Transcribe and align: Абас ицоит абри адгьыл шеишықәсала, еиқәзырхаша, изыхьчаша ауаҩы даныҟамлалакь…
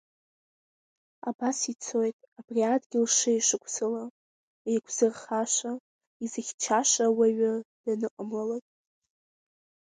Абас 1.29 1.59
ицоит 1.73 2.17
абри 2.39 2.61
адгьыл 2.73 3.05
шеишықәсала, 3.17 4.03
еиқәзырхаша, 4.69 5.71
изыхьчаша 6.23 7.05
ауаҩы 7.09 7.53
даныҟамлалакь… 7.83 8.69